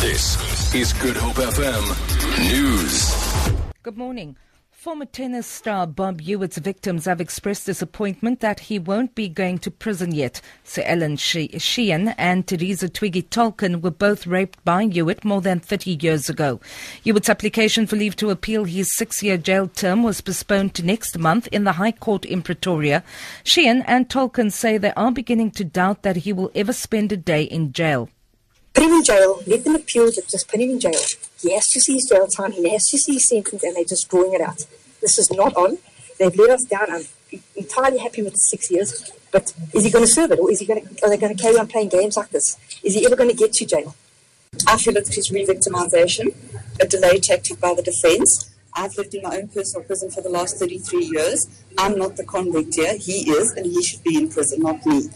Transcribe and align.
This 0.00 0.74
is 0.74 0.92
Good 0.92 1.16
Hope 1.16 1.36
FM 1.36 2.52
News. 2.52 3.72
Good 3.82 3.96
morning. 3.96 4.36
Former 4.70 5.06
tennis 5.06 5.46
star 5.46 5.86
Bob 5.86 6.20
Hewitt's 6.20 6.58
victims 6.58 7.06
have 7.06 7.18
expressed 7.18 7.64
disappointment 7.64 8.40
that 8.40 8.60
he 8.60 8.78
won't 8.78 9.14
be 9.14 9.30
going 9.30 9.58
to 9.60 9.70
prison 9.70 10.14
yet. 10.14 10.42
Suellen 10.66 11.18
Sheehan 11.18 12.08
and 12.18 12.46
Teresa 12.46 12.90
Twiggy 12.90 13.22
Tolken 13.22 13.80
were 13.80 13.90
both 13.90 14.26
raped 14.26 14.62
by 14.66 14.84
Hewitt 14.84 15.24
more 15.24 15.40
than 15.40 15.60
30 15.60 15.98
years 16.02 16.28
ago. 16.28 16.60
Hewitt's 17.02 17.30
application 17.30 17.86
for 17.86 17.96
leave 17.96 18.16
to 18.16 18.28
appeal 18.28 18.64
his 18.64 18.94
six-year 18.94 19.38
jail 19.38 19.66
term 19.66 20.02
was 20.02 20.20
postponed 20.20 20.74
to 20.74 20.84
next 20.84 21.18
month 21.18 21.48
in 21.48 21.64
the 21.64 21.72
High 21.72 21.92
Court 21.92 22.26
in 22.26 22.42
Pretoria. 22.42 23.02
Sheehan 23.44 23.80
and 23.86 24.10
Tolken 24.10 24.52
say 24.52 24.76
they 24.76 24.92
are 24.92 25.10
beginning 25.10 25.52
to 25.52 25.64
doubt 25.64 26.02
that 26.02 26.16
he 26.16 26.34
will 26.34 26.50
ever 26.54 26.74
spend 26.74 27.12
a 27.12 27.16
day 27.16 27.44
in 27.44 27.72
jail. 27.72 28.10
Put 28.76 28.84
him 28.84 28.92
in 28.92 29.04
jail, 29.04 29.42
let 29.46 29.64
them 29.64 29.74
appeal 29.74 30.10
just 30.12 30.48
put 30.50 30.60
him 30.60 30.68
in 30.72 30.78
jail. 30.78 31.00
He 31.40 31.54
has 31.54 31.66
to 31.68 31.80
see 31.80 31.94
his 31.94 32.04
jail 32.04 32.26
time, 32.26 32.52
he 32.52 32.68
has 32.68 32.84
to 32.88 32.98
see 32.98 33.14
his 33.14 33.26
sentence, 33.26 33.64
and 33.64 33.74
they're 33.74 33.84
just 33.84 34.06
drawing 34.10 34.34
it 34.34 34.42
out. 34.42 34.66
This 35.00 35.18
is 35.18 35.30
not 35.30 35.56
on. 35.56 35.78
They've 36.18 36.36
let 36.36 36.50
us 36.50 36.64
down. 36.64 36.90
I'm 36.90 37.40
entirely 37.56 37.96
happy 37.96 38.20
with 38.20 38.34
the 38.34 38.38
six 38.38 38.70
years, 38.70 39.10
but 39.32 39.54
is 39.72 39.84
he 39.84 39.90
going 39.90 40.04
to 40.04 40.10
serve 40.10 40.32
it, 40.32 40.38
or 40.38 40.50
is 40.50 40.60
he 40.60 40.66
going 40.66 40.86
to, 40.86 41.02
are 41.02 41.08
they 41.08 41.16
going 41.16 41.34
to 41.34 41.42
carry 41.42 41.56
on 41.56 41.68
playing 41.68 41.88
games 41.88 42.18
like 42.18 42.28
this? 42.28 42.58
Is 42.82 42.94
he 42.94 43.06
ever 43.06 43.16
going 43.16 43.30
to 43.30 43.36
get 43.36 43.54
to 43.54 43.64
jail? 43.64 43.96
I 44.68 44.76
feel 44.76 44.94
it 44.98 45.16
is 45.16 45.30
re-victimization, 45.30 46.34
a 46.78 46.86
delay 46.86 47.18
tactic 47.18 47.58
by 47.58 47.72
the 47.72 47.82
defence. 47.82 48.50
I've 48.74 48.94
lived 48.98 49.14
in 49.14 49.22
my 49.22 49.38
own 49.38 49.48
personal 49.48 49.86
prison 49.86 50.10
for 50.10 50.20
the 50.20 50.28
last 50.28 50.58
33 50.58 51.02
years. 51.02 51.48
I'm 51.78 51.96
not 51.96 52.18
the 52.18 52.24
convict 52.24 52.74
here. 52.74 52.94
He 52.98 53.30
is, 53.30 53.52
and 53.52 53.64
he 53.64 53.82
should 53.82 54.02
be 54.02 54.18
in 54.18 54.28
prison, 54.28 54.60
not 54.60 54.84
me. 54.84 55.08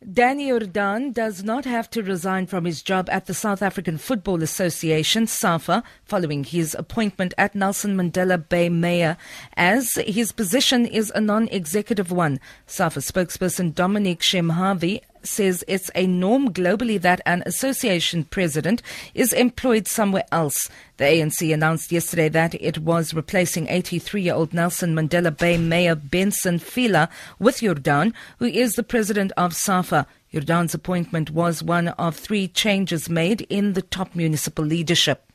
Danny 0.00 0.48
Jordaan 0.48 1.12
does 1.12 1.44
not 1.44 1.66
have 1.66 1.90
to 1.90 2.02
resign 2.02 2.46
from 2.46 2.64
his 2.64 2.80
job 2.80 3.10
at 3.10 3.26
the 3.26 3.34
South 3.34 3.60
African 3.60 3.98
Football 3.98 4.42
Association, 4.42 5.26
SAFA, 5.26 5.84
following 6.04 6.42
his 6.42 6.74
appointment 6.74 7.34
at 7.36 7.54
Nelson 7.54 7.98
Mandela 7.98 8.38
Bay 8.48 8.70
Mayor, 8.70 9.18
as 9.58 9.96
his 10.06 10.32
position 10.32 10.86
is 10.86 11.12
a 11.14 11.20
non-executive 11.20 12.10
one. 12.10 12.40
SAFA 12.66 13.00
spokesperson 13.00 13.74
Dominic 13.74 14.20
Chimhavi 14.20 15.02
says 15.22 15.64
it's 15.68 15.90
a 15.94 16.06
norm 16.06 16.52
globally 16.52 17.00
that 17.00 17.20
an 17.26 17.42
association 17.46 18.24
president 18.24 18.82
is 19.14 19.32
employed 19.32 19.86
somewhere 19.86 20.24
else. 20.32 20.68
The 20.96 21.04
ANC 21.04 21.52
announced 21.52 21.92
yesterday 21.92 22.28
that 22.28 22.54
it 22.60 22.78
was 22.78 23.14
replacing 23.14 23.68
83 23.68 24.22
year 24.22 24.34
old 24.34 24.52
Nelson 24.52 24.94
Mandela 24.94 25.36
Bay 25.36 25.56
Mayor 25.56 25.94
Benson 25.94 26.58
Fihla 26.58 27.08
with 27.38 27.60
Jordaan, 27.60 28.12
who 28.38 28.46
is 28.46 28.74
the 28.74 28.82
president 28.82 29.32
of 29.36 29.54
SAFA. 29.54 30.06
Jordaan's 30.32 30.74
appointment 30.74 31.30
was 31.30 31.62
one 31.62 31.88
of 31.88 32.16
three 32.16 32.46
changes 32.46 33.08
made 33.08 33.42
in 33.42 33.72
the 33.72 33.82
top 33.82 34.14
municipal 34.14 34.64
leadership. 34.64 35.29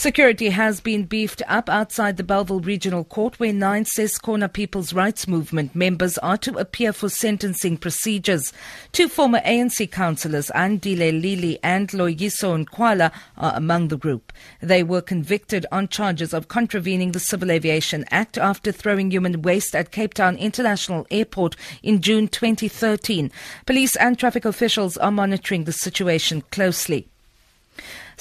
Security 0.00 0.48
has 0.48 0.80
been 0.80 1.04
beefed 1.04 1.42
up 1.46 1.68
outside 1.68 2.16
the 2.16 2.24
Bellville 2.24 2.60
Regional 2.60 3.04
Court 3.04 3.38
where 3.38 3.52
nine 3.52 3.84
Ses'khona 3.84 4.50
People's 4.50 4.94
Rights 4.94 5.28
Movement 5.28 5.74
members 5.74 6.16
are 6.16 6.38
to 6.38 6.56
appear 6.56 6.94
for 6.94 7.10
sentencing 7.10 7.76
procedures. 7.76 8.50
Two 8.92 9.10
former 9.10 9.40
ANC 9.40 9.90
councillors, 9.90 10.50
Andile 10.54 11.20
Lili 11.20 11.58
and 11.62 11.90
Loyiso 11.90 12.64
Nkohla, 12.64 13.12
are 13.36 13.52
among 13.54 13.88
the 13.88 13.98
group. 13.98 14.32
They 14.62 14.82
were 14.82 15.02
convicted 15.02 15.66
on 15.70 15.88
charges 15.88 16.32
of 16.32 16.48
contravening 16.48 17.12
the 17.12 17.20
Civil 17.20 17.50
Aviation 17.50 18.06
Act 18.10 18.38
after 18.38 18.72
throwing 18.72 19.10
human 19.10 19.42
waste 19.42 19.76
at 19.76 19.90
Cape 19.90 20.14
Town 20.14 20.38
International 20.38 21.06
Airport 21.10 21.56
in 21.82 22.00
June 22.00 22.26
2013. 22.26 23.30
Police 23.66 23.96
and 23.96 24.18
traffic 24.18 24.46
officials 24.46 24.96
are 24.96 25.12
monitoring 25.12 25.64
the 25.64 25.72
situation 25.72 26.42
closely. 26.50 27.06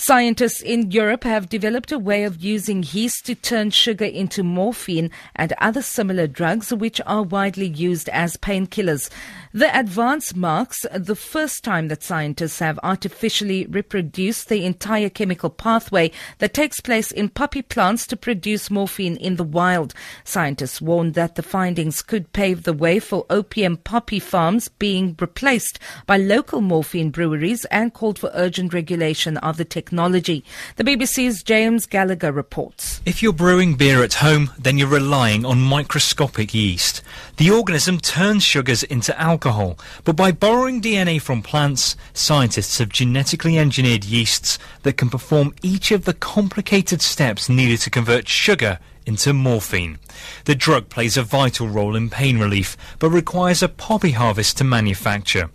Scientists 0.02 0.61
in 0.61 0.92
Europe 0.92 1.25
have 1.25 1.50
developed 1.50 1.92
a 1.92 2.00
way 2.00 2.23
of 2.23 2.42
using 2.42 2.86
yeast 2.94 3.25
to 3.25 3.36
turn 3.36 3.69
sugar 3.69 4.06
into 4.06 4.44
morphine 4.44 5.12
and 5.35 5.51
other 5.57 5.81
similar 5.81 6.25
drugs 6.25 6.74
which 6.74 7.01
are 7.06 7.24
widely 7.24 7.68
used 7.68 8.07
as 8.07 8.38
painkillers. 8.38 9.09
The 9.53 9.78
advance 9.78 10.34
marks 10.34 10.85
the 10.96 11.18
first 11.18 11.66
time 11.66 11.90
that 11.90 12.01
scientists 12.01 12.59
have 12.59 12.79
artificially 12.81 13.66
reproduced 13.66 14.47
the 14.47 14.63
entire 14.63 15.09
chemical 15.09 15.50
pathway 15.50 16.12
that 16.38 16.53
takes 16.53 16.79
place 16.79 17.12
in 17.12 17.28
poppy 17.28 17.62
plants 17.62 18.07
to 18.07 18.16
produce 18.16 18.72
morphine 18.72 19.18
in 19.18 19.35
the 19.35 19.44
wild. 19.44 19.94
Scientists 20.24 20.79
warned 20.79 21.16
that 21.16 21.35
the 21.35 21.44
findings 21.44 22.01
could 22.01 22.31
pave 22.31 22.63
the 22.63 22.74
way 22.74 23.00
for 23.00 23.25
opium 23.29 23.75
poppy 23.75 24.19
farms 24.19 24.69
being 24.69 25.18
replaced 25.19 25.78
by 26.06 26.16
local 26.16 26.62
morphine 26.62 27.09
breweries 27.09 27.66
and 27.66 27.94
called 27.94 28.18
for 28.18 28.31
urgent 28.34 28.74
regulation 28.74 29.35
of 29.38 29.57
the 29.57 29.66
technology 29.66 29.88
technology. 29.89 30.44
The 30.75 30.83
BBC's 30.83 31.41
James 31.41 31.88
Gallagher 31.88 32.31
reports. 32.31 33.01
If 33.07 33.23
you're 33.23 33.33
brewing 33.33 33.73
beer 33.73 34.03
at 34.03 34.13
home, 34.16 34.51
then 34.59 34.77
you're 34.77 34.88
relying 34.88 35.45
on 35.45 35.59
microscopic 35.59 36.53
yeast. 36.53 37.01
The 37.39 37.51
organism 37.51 38.01
turns 38.01 38.44
sugars 38.44 38.83
into 38.83 39.17
alcohol, 39.17 39.79
but 40.03 40.17
by 40.17 40.33
borrowing 40.33 40.81
DNA 40.81 41.22
from 41.22 41.41
plants, 41.41 41.95
scientists 42.13 42.79
have 42.79 42.89
genetically 42.89 43.57
engineered 43.57 44.03
yeasts 44.03 44.59
that 44.83 44.97
can 44.97 45.09
perform 45.09 45.55
each 45.61 45.91
of 45.91 46.03
the 46.03 46.13
complicated 46.13 47.01
steps 47.01 47.47
needed 47.47 47.79
to 47.79 47.89
convert 47.89 48.27
sugar 48.27 48.77
into 49.05 49.31
morphine. 49.31 50.00
The 50.44 50.53
drug 50.53 50.89
plays 50.89 51.16
a 51.16 51.23
vital 51.23 51.69
role 51.69 51.95
in 51.95 52.09
pain 52.09 52.39
relief, 52.39 52.75
but 53.00 53.09
requires 53.09 53.63
a 53.63 53.69
poppy 53.69 54.11
harvest 54.11 54.57
to 54.57 54.66
manufacture. 54.66 55.50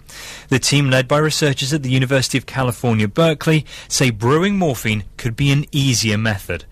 The 0.48 0.58
team, 0.58 0.88
led 0.88 1.06
by 1.06 1.18
researchers 1.18 1.74
at 1.74 1.82
the 1.82 1.90
University 1.90 2.38
of 2.38 2.46
California, 2.46 3.08
Berkeley, 3.08 3.66
say 3.88 4.08
brewing 4.08 4.56
morphine 4.56 5.04
could 5.18 5.36
be 5.36 5.52
an 5.52 5.66
easier 5.70 6.16
method. 6.16 6.64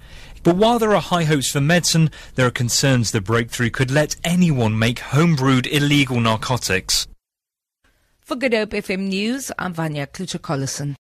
But 0.42 0.56
while 0.56 0.78
there 0.78 0.94
are 0.94 1.00
high 1.00 1.24
hopes 1.24 1.50
for 1.50 1.60
medicine, 1.60 2.10
there 2.34 2.46
are 2.46 2.50
concerns 2.50 3.10
the 3.10 3.20
breakthrough 3.20 3.70
could 3.70 3.90
let 3.90 4.16
anyone 4.24 4.76
make 4.78 4.98
homebrewed 4.98 5.66
illegal 5.70 6.20
narcotics. 6.20 7.06
For 8.20 8.36
Good 8.36 8.54
Hope 8.54 8.70
FM 8.70 9.08
News, 9.08 9.52
I'm 9.58 9.72
Vanya 9.72 10.06
Klucher-Collison. 10.06 10.96